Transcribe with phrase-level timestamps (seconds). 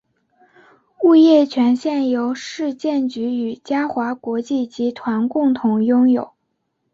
[1.03, 6.33] 物业权现由市建局与嘉华国际集团共同拥有。